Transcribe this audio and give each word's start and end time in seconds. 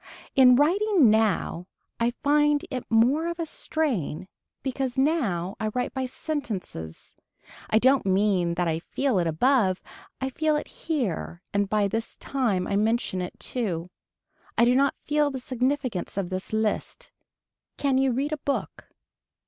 In 0.35 0.55
writing 0.55 1.11
now 1.11 1.67
I 1.99 2.13
find 2.23 2.65
it 2.71 2.89
more 2.89 3.27
of 3.27 3.37
a 3.37 3.45
strain 3.45 4.27
because 4.63 4.97
now 4.97 5.55
I 5.59 5.67
write 5.75 5.93
by 5.93 6.07
sentences. 6.07 7.13
I 7.69 7.77
don't 7.77 8.03
mean 8.07 8.55
that 8.55 8.67
I 8.67 8.79
feel 8.79 9.19
it 9.19 9.27
above, 9.27 9.79
I 10.19 10.31
feel 10.31 10.55
it 10.55 10.67
here 10.67 11.43
and 11.53 11.69
by 11.69 11.87
this 11.87 12.15
time 12.15 12.65
I 12.65 12.77
mention 12.77 13.21
it 13.21 13.39
too. 13.39 13.91
I 14.57 14.65
do 14.65 14.73
not 14.73 14.95
feel 15.05 15.29
the 15.29 15.37
significance 15.39 16.17
of 16.17 16.31
this 16.31 16.51
list. 16.51 17.11
Can 17.77 17.99
you 17.99 18.11
read 18.11 18.31
a 18.33 18.37
book. 18.37 18.89